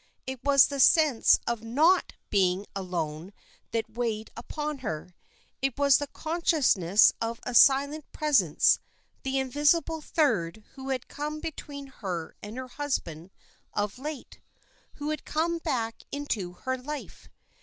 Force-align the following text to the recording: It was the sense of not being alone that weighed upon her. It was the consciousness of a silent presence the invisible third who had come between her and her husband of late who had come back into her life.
It 0.25 0.43
was 0.43 0.65
the 0.65 0.79
sense 0.79 1.37
of 1.45 1.61
not 1.61 2.13
being 2.31 2.65
alone 2.75 3.33
that 3.69 3.87
weighed 3.95 4.31
upon 4.35 4.79
her. 4.79 5.13
It 5.61 5.77
was 5.77 5.99
the 5.99 6.07
consciousness 6.07 7.13
of 7.21 7.39
a 7.43 7.53
silent 7.53 8.11
presence 8.11 8.79
the 9.21 9.37
invisible 9.37 10.01
third 10.01 10.63
who 10.73 10.89
had 10.89 11.07
come 11.07 11.39
between 11.39 11.85
her 11.85 12.33
and 12.41 12.57
her 12.57 12.67
husband 12.67 13.29
of 13.75 13.99
late 13.99 14.39
who 14.95 15.11
had 15.11 15.23
come 15.23 15.59
back 15.59 16.01
into 16.11 16.53
her 16.53 16.79
life. 16.79 17.29